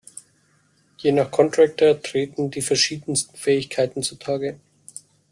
[0.97, 4.59] Je nach Contractor treten die verschiedensten Fähigkeiten zu Tage.